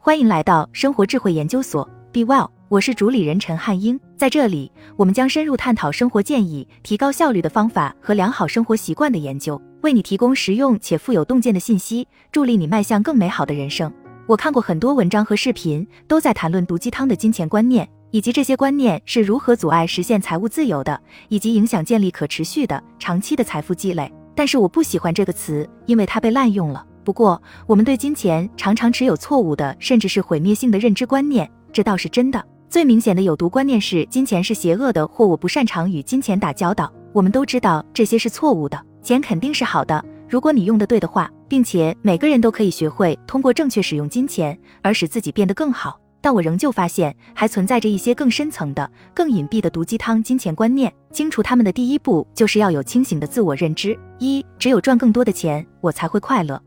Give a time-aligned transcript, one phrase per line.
[0.00, 3.98] 欢迎来到生活智慧研究所，Be Well，我是主理人陈汉英。
[4.16, 13.92] 在这里，我们将深入探讨生活建议、提高效率的方法和良好生活习惯的研究，为你提供实用且富有洞见的信息，助力你迈向更美好的人生。
[14.26, 24.10] 我看过很多文章和视频，都在谈论毒鸡汤的金钱观念，以及这些观念是如何阻碍实现财务自由的，以及影响建立可持续的长期的财富积累。
[24.36, 26.86] 但是我不喜欢这个词，因为它被滥用了。
[27.08, 32.44] 不过，我们对金钱常常持有错误的，甚至是毁灭性的认知观念，这倒是真的。
[32.68, 36.92] 最明显的有毒观念是金钱是邪恶的，或我不擅长与金钱打交道。
[37.14, 45.98] 我们都知道这些是错误的，钱肯定是好的，如果你用的对的话，并且每个人都可以学会通过正确使用金钱而使自己变得更好。
[46.20, 50.92] 但我仍旧发现还存在着一些更深层的、更隐蔽的毒鸡汤金钱观念。
[51.10, 56.60] 清除他们的第一步就是要有清醒的自我认知：一，只有赚更多的钱，我才会快乐。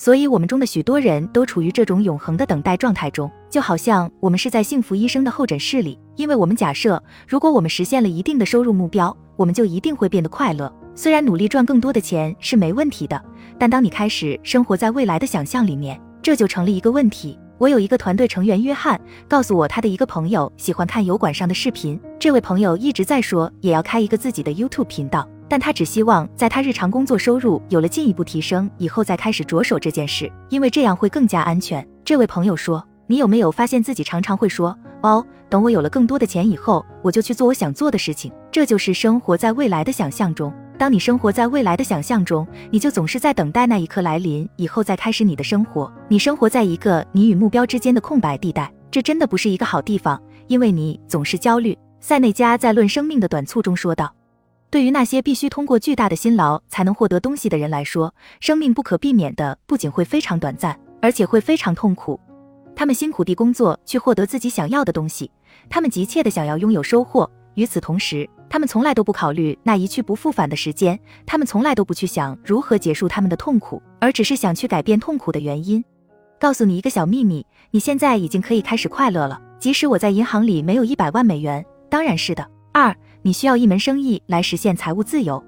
[0.00, 10.72] 所以，我们中的许多人都处于这种永恒的等待状态中，就好像我们是在幸福医生的候诊室里，因为我们假设，如果我们实现了一定的收入目标，我们就一定会变得快乐。
[10.94, 13.20] 虽然努力赚更多的钱是没问题的，
[13.58, 17.36] 但当你开始生活在未来的想象里面，这就成了一个问题。
[17.58, 25.28] 我有一个团队成员约翰告诉我，他的一个朋友喜欢看油管上的视频，这位朋友一直在说也要开一个自己的 YouTube 频道。
[25.48, 31.86] 但他只希望在他日常工作收入有了进一步提升以后再开始着手这件事，因为这样会更加安全。
[32.04, 38.32] 这位朋友说：“你有没有发现自己常常会说，哦，等我有了更多的钱以后，我就去做我想做的事情？
[38.50, 40.52] 这就是生活在未来的想象中。
[40.76, 45.92] 当你生活在未来的想象中，你就总是在等待那一刻来临以后再开始你的生活。
[46.08, 54.14] 你生活在一个你与目标之间的空白地带，这真的不是一个好地方，因为你总是焦虑。”塞内加在《论生命的短促》中说道。
[54.70, 62.20] 对于那些必须通过巨大的辛劳才能获得东西的人来说，生命不可避免的不仅会非常短暂，而且会非常痛苦。
[62.76, 65.30] 他们辛苦地工作去获得自己想要的东西，
[65.70, 67.28] 他们急切地想要拥有收获。
[67.54, 75.82] 与此同时，他们从来都不考虑那一去不复返的时间，他们从来都不去想如何结束他们的痛苦，而只是想去改变痛苦的原因。
[76.38, 81.64] 告诉你一个小秘密，你现在已经可以开始快乐了，即使我在银行里没有一百万美元。
[81.88, 82.46] 当然是的。
[82.72, 82.94] 二。
[83.22, 85.42] 你需要一门生意来实现财务自由。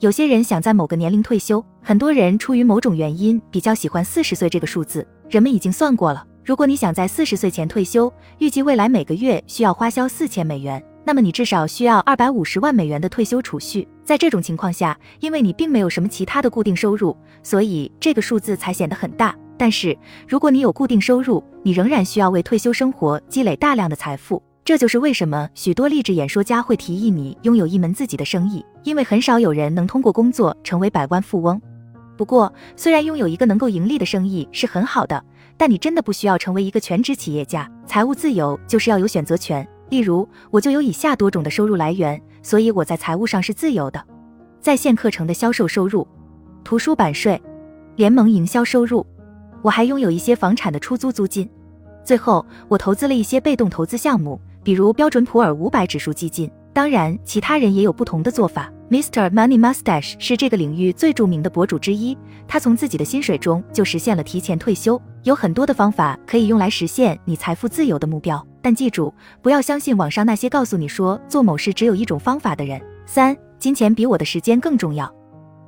[0.00, 5.06] 有些人想在某个年龄退休，很多人出于某种原因比较喜欢四十岁这个数字。
[5.28, 13.86] 人们已经算过了，如果你想在四十岁前退休，预计未来每个月需要花销四千美元，那么你至少需要二百五十万美元的退休储蓄。
[14.04, 19.36] 在这种情况下，因为你并没有什么其他的固定收入，所以这个数字才显得很大。
[19.58, 24.40] 但是如果你有固定收入，你仍然需要为退休生活积累大量的财富。
[24.68, 31.58] 这就是为什么许多励志演说家会提议你拥有一门自己的生意，因为很少有人能通过工作成为百万富翁。
[32.18, 35.24] 不过，虽然拥有一个能够盈利的生意是很好的，
[35.56, 37.66] 但你真的不需要成为一个全职企业家。
[37.86, 39.66] 财务自由就是要有选择权。
[39.88, 44.04] 例如，我就有以下多种的收入来源，所以我在财务上是自由的：
[44.60, 46.06] 在线课程的销售收入、
[46.62, 47.40] 图书版税、
[47.96, 49.06] 联盟营销收入，
[49.62, 51.48] 我还拥有一些房产的出租租金。
[52.04, 54.38] 最后，我投资了一些被动投资项目。
[54.62, 58.70] 比如标准普尔五百指数基金，当然其他人也有不同的做法。
[58.90, 59.30] Mr.
[59.30, 65.00] Money Mustache 是这个领域最著名的博主之一，他从自己的薪水中就实现了提前退休。
[65.24, 72.80] 有很多的方法可以用来实现你财富自由的目标，但记住，不要相信网上那些告诉你说做某事只有一种方法的人。
[73.04, 75.12] 三，金钱比我的时间更重要。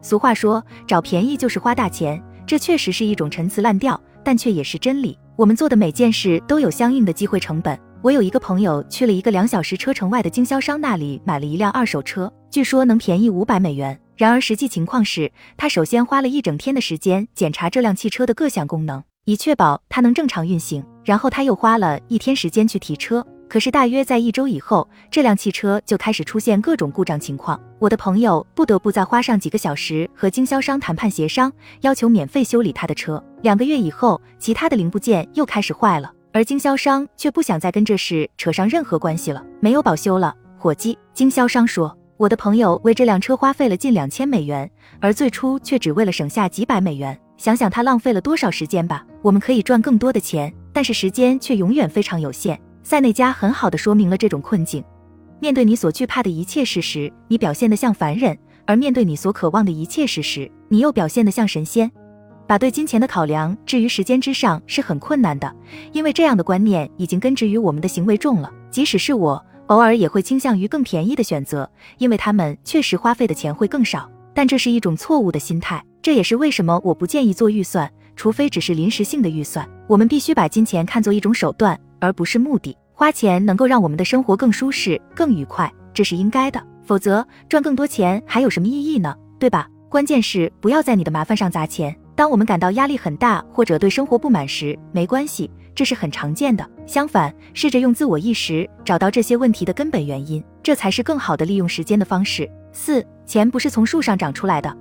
[0.00, 5.18] 俗话说，找便宜就是花大钱，这确实是一种陈词滥调，但却也是真理。
[5.36, 7.78] 我们做的每件事都有相应的机会成本。
[8.02, 14.00] 我有一个朋友去了一个两小时车程外的经销商那里买了一辆二手车，据说能便宜五百美元。
[14.16, 20.82] 然而实际情况是他首先花了一整天的时间检查这辆汽车的各项功能，以确保它能正常运行。
[21.04, 23.26] 然后他又花了一天时间去提车。
[23.50, 27.60] 可是大约在一周以后，这辆汽车就开始出现各种故障情况。
[27.78, 31.52] 我的朋友不得不再花上几个小时和经销商谈判协商，
[31.82, 33.22] 要求免费修理他的车。
[33.42, 36.10] 两个月以后，其他的零部件又开始坏了。
[36.32, 40.96] 而经销商却不想再跟这事扯上任何关系了，没有保修了，伙计。
[41.12, 47.18] 经销商说，我的朋友为这辆车花费了近两千美元，而最初却只为了省下几百美元。
[47.36, 49.04] 想想他浪费了多少时间吧。
[49.22, 52.60] 我们可以赚更多的钱，但是时间却永远非常有限。
[52.82, 54.84] 塞内加很好的说明了这种困境。
[55.40, 58.34] 面对你所惧怕的一切事实，你表现得像凡人；
[58.66, 61.90] 而面对你所渴望的一切事实，你又表现得像神仙。
[62.50, 65.54] 把对金钱的考量置于时间之上是很困难的，
[65.92, 68.52] 因为这样的观念已经根植于我们的行为中了。
[68.72, 74.10] 即使是我，偶尔也会倾向于更便宜的选择，因为他们确实花费的钱会更少。
[74.34, 79.64] 但这是一种错误的心态，这也是为什么我不建议做预算，除非只是临时性的预算。
[79.86, 82.76] 我们必须把金钱看作一种手段，而不是目的。
[82.92, 86.60] 花钱能够让我们的生活更舒适、更愉快，这是应该的。
[86.84, 89.14] 否则，赚更多钱还有什么意义呢？
[89.38, 89.68] 对吧？
[89.88, 91.96] 关键是不要在你的麻烦上砸钱。
[92.20, 96.68] 当我们感到压力很大或者对生活不满时，没关系，这是很常见的。
[96.86, 102.46] 相反，试着用自我意识找到这些问题的根本原因，这才是更好的利用时间的方式。
[102.72, 104.76] 四，钱不是从树上长出来的，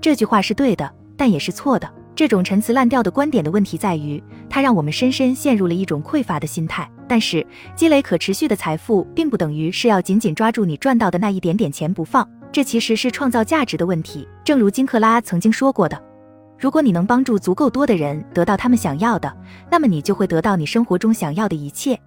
[0.00, 1.86] 这句话是对的，但也是错的。
[2.16, 6.90] 这种陈词滥调的观点的问题在于，它让我们深深陷入了一种匮乏的心态。
[7.06, 7.46] 但是，
[7.76, 14.26] 积累可持续的财富，并不等于是要紧紧抓住你赚到的那一点点钱不放，这其实是创造价值的问题。
[14.42, 16.07] 正如金克拉曾经说过的。
[16.58, 19.32] 如果你能帮助足够多的人得到他们想要的，
[19.70, 21.98] 那么你就会得到你生活中想要的一切。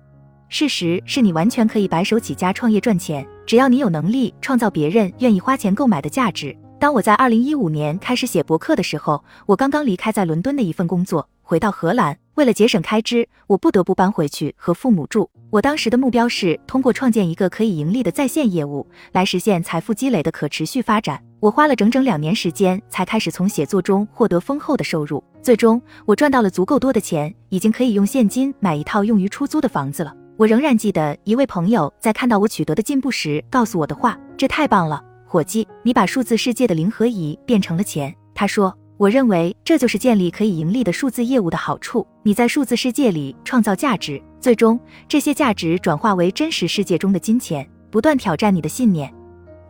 [0.50, 6.54] 事实是你完全可以白手起家创业赚钱，只要你有能力创造别人愿意花钱购买的价值。
[6.78, 12.18] 当我在二零一五年开始写博客的时候，我刚刚离开在伦敦的一份工作，回到荷兰。
[12.34, 15.30] 为了节省开支，我不得不搬回去和父母住。
[15.50, 21.22] 我当时的目标是通过创建一个可以盈利的在线业务，来实现财富积累的可持续发展。
[21.42, 25.24] 我花了整整两年时间，才开始从写作中获得丰厚的收入。
[25.42, 30.16] 最终，我赚到了足够多的钱，已经可以用现金买一套用于出租的房子了。
[30.38, 38.74] 我仍然记得一位朋友在看到我取得的进步时告诉我的话：“这太棒了，伙计，你把数字世界的零和一变成了钱。”他说。
[38.98, 42.06] 我认为这就是建立可以盈利的数字业务的好处。
[42.22, 49.12] 你在数字世界里创造价值，最终这些价值转化为真实世界中的金钱，不断挑战你的信念。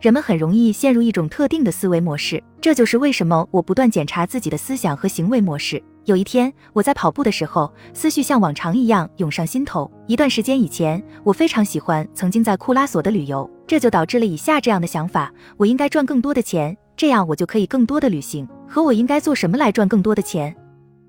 [0.02, 5.80] 人们很容易陷入一种特定的思维模式，这就是为什么我不断检查自己的思想和行为模式。
[6.06, 9.88] 有一天，我在跑步的时候，思绪像往常一样涌上心头。
[10.08, 18.44] 一段时间以前，我非常喜欢曾经在库拉索的旅游，这就导致了以下这样的想法：我应该赚更多的钱，这样我就可以更多的旅行。
[18.68, 20.52] 和我应该做什么来赚更多的钱？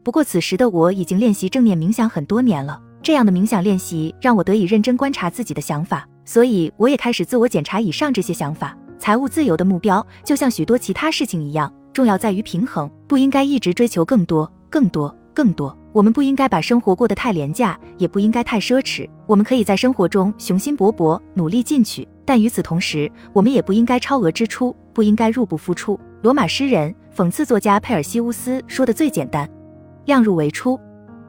[0.04, 8.78] 不过此时的我已经练习正念冥想很多年了，这样的冥想练习让我得以认真观察自己的想法，所以我也开始自我检查以上这些想法。
[9.04, 14.50] 财务自由的目标就像许多其他事情一样，重要在于平衡，不应该一直追求更多。
[14.70, 15.78] 更多，更多。
[15.92, 19.06] 我们不应该把生活过得太廉价，也不应该太奢侈。
[19.28, 26.00] 我们可以在生活中雄心勃勃，努力进取，但与此同时，我们也不应该超额支出，不应该入不敷出。
[26.22, 29.46] 罗马诗人、讽刺作家佩尔西乌斯说的最简单：
[30.06, 30.80] 量入为出。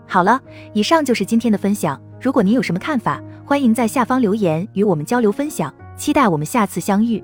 [0.06, 0.40] 好了，
[0.74, 2.00] 以上就是今天的分享。
[2.20, 5.74] 如果您有什么看法，欢迎在下方留言与我们交流分享。
[5.96, 7.20] 期待我们下次相遇。